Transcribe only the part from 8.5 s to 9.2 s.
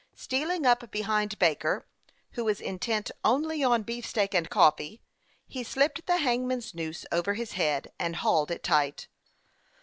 tight.